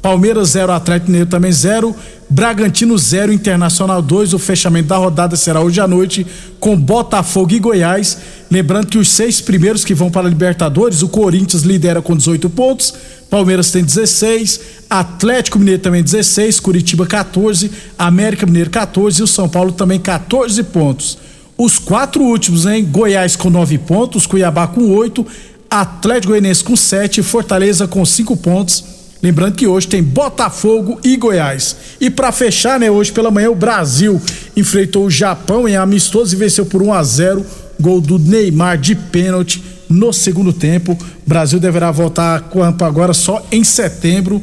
Palmeiras 0.00 0.50
0, 0.50 0.72
Atlético 0.72 1.10
Mineiro 1.10 1.28
também 1.28 1.50
0, 1.50 1.94
Bragantino 2.30 2.96
0, 2.96 3.32
Internacional 3.32 4.00
2. 4.00 4.32
O 4.32 4.38
fechamento 4.38 4.88
da 4.88 4.96
rodada 4.96 5.36
será 5.36 5.60
hoje 5.60 5.80
à 5.80 5.88
noite 5.88 6.26
com 6.60 6.78
Botafogo 6.78 7.52
e 7.52 7.58
Goiás. 7.58 8.18
Lembrando 8.50 8.86
que 8.86 8.98
os 8.98 9.08
seis 9.08 9.40
primeiros 9.40 9.84
que 9.84 9.94
vão 9.94 10.10
para 10.10 10.26
a 10.26 10.30
Libertadores, 10.30 11.02
o 11.02 11.08
Corinthians 11.08 11.62
lidera 11.62 12.00
com 12.00 12.16
18 12.16 12.48
pontos, 12.50 12.94
Palmeiras 13.28 13.70
tem 13.70 13.84
16, 13.84 14.60
Atlético 14.88 15.58
Mineiro 15.58 15.82
também 15.82 16.02
16, 16.02 16.60
Curitiba 16.60 17.04
14, 17.04 17.70
América 17.98 18.46
Mineiro 18.46 18.70
14 18.70 19.20
e 19.20 19.24
o 19.24 19.26
São 19.26 19.48
Paulo 19.48 19.72
também 19.72 19.98
14 19.98 20.62
pontos. 20.62 21.18
Os 21.56 21.76
quatro 21.76 22.22
últimos, 22.22 22.66
hein? 22.66 22.86
Goiás 22.88 23.34
com 23.34 23.50
9 23.50 23.78
pontos, 23.78 24.26
Cuiabá 24.26 24.68
com 24.68 24.92
8, 24.92 25.26
Atlético 25.68 26.28
Goianiense 26.28 26.62
com 26.62 26.76
7, 26.76 27.20
Fortaleza 27.20 27.88
com 27.88 28.04
5 28.04 28.36
pontos. 28.36 28.97
Lembrando 29.22 29.56
que 29.56 29.66
hoje 29.66 29.88
tem 29.88 30.02
Botafogo 30.02 31.00
e 31.02 31.16
Goiás. 31.16 31.76
E 32.00 32.08
para 32.08 32.30
fechar, 32.30 32.78
né, 32.78 32.90
hoje 32.90 33.10
pela 33.10 33.30
manhã 33.30 33.50
o 33.50 33.54
Brasil 33.54 34.20
enfrentou 34.56 35.06
o 35.06 35.10
Japão 35.10 35.68
em 35.68 35.76
amistoso 35.76 36.34
e 36.34 36.38
venceu 36.38 36.64
por 36.64 36.82
1 36.82 36.92
a 36.92 37.02
0, 37.02 37.46
gol 37.80 38.00
do 38.00 38.18
Neymar 38.18 38.78
de 38.78 38.94
pênalti 38.94 39.62
no 39.88 40.12
segundo 40.12 40.52
tempo. 40.52 40.92
O 40.92 41.28
Brasil 41.28 41.58
deverá 41.58 41.90
voltar 41.90 42.36
a 42.36 42.40
campo 42.40 42.84
agora 42.84 43.12
só 43.12 43.44
em 43.50 43.64
setembro, 43.64 44.42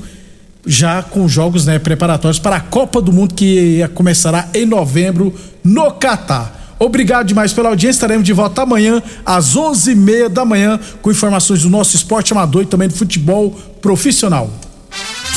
já 0.66 1.02
com 1.02 1.28
jogos 1.28 1.66
né, 1.66 1.80
preparatórios 1.80 2.40
para 2.40 2.58
a 2.58 2.62
Copa 2.62 3.02
do 3.02 3.14
Mundo 3.14 3.34
que 3.34 3.80
começará 3.94 4.50
em 4.54 4.66
novembro 4.66 5.34
no 5.64 5.92
Catar. 5.92 6.65
Obrigado 6.78 7.28
demais 7.28 7.54
pela 7.54 7.70
audiência. 7.70 7.98
Estaremos 7.98 8.26
de 8.26 8.34
volta 8.34 8.64
amanhã 8.64 9.02
às 9.26 9.56
onze 9.56 9.92
e 9.92 9.96
meia 9.96 10.30
da 10.30 10.44
manhã 10.44 10.80
com 11.02 11.12
informações 11.12 11.62
do 11.62 11.70
nosso 11.70 11.96
esporte 11.96 12.34
amador 12.34 12.64
e 12.64 12.66
também 12.66 12.88
do 12.88 12.96
futebol 12.96 13.52
profissional. 13.82 14.50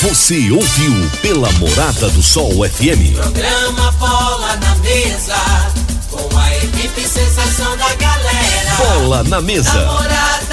Você 0.01 0.49
ouviu 0.51 0.93
pela 1.21 1.51
Morada 1.53 2.09
do 2.09 2.23
Sol 2.23 2.51
FM. 2.67 3.15
Programa 3.15 3.91
Bola 3.93 4.55
na 4.57 4.75
Mesa 4.75 5.35
com 6.09 6.37
a 6.37 6.57
equipe 6.57 7.01
sensação 7.07 7.77
da 7.77 7.93
galera. 7.95 8.75
Bola 8.77 9.23
na 9.23 9.41
mesa. 9.41 9.73
Namorada. 9.73 10.48